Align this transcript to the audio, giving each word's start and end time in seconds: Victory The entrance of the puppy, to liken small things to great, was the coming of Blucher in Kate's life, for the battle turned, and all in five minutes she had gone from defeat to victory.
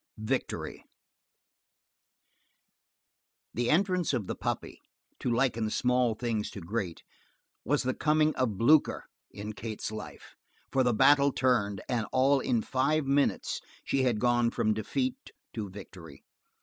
Victory 0.17 0.83
The 3.53 3.69
entrance 3.69 4.15
of 4.15 4.25
the 4.25 4.33
puppy, 4.33 4.81
to 5.19 5.29
liken 5.29 5.69
small 5.69 6.15
things 6.15 6.49
to 6.49 6.59
great, 6.59 7.03
was 7.63 7.83
the 7.83 7.93
coming 7.93 8.33
of 8.33 8.57
Blucher 8.57 9.03
in 9.29 9.53
Kate's 9.53 9.91
life, 9.91 10.33
for 10.71 10.81
the 10.81 10.91
battle 10.95 11.31
turned, 11.31 11.81
and 11.87 12.07
all 12.11 12.39
in 12.39 12.63
five 12.63 13.05
minutes 13.05 13.61
she 13.83 14.01
had 14.01 14.17
gone 14.19 14.49
from 14.49 14.73
defeat 14.73 15.29
to 15.53 15.69
victory. 15.69 16.23